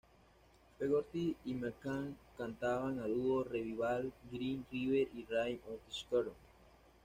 Fogerty 0.79 1.35
y 1.45 1.53
Mellencamp 1.53 2.17
cantaban 2.35 2.97
a 3.01 3.05
dúo 3.07 3.43
Revival, 3.43 4.11
Green 4.31 4.65
River 4.71 5.07
y 5.13 5.25
Rain 5.29 5.61
on 5.69 5.75
the 5.75 5.93
Scarecrow. 5.93 6.33